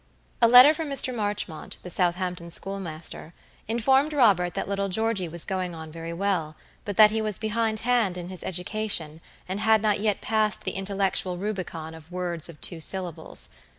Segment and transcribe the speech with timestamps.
[0.41, 1.13] A letter from Mr.
[1.13, 3.35] Marchmont, the Southampton schoolmaster,
[3.67, 8.17] informed Robert that little Georgey was going on very well, but that he was behindhand
[8.17, 12.79] in his education, and had not yet passed the intellectual Rubicon of words of two
[12.81, 13.49] syllables.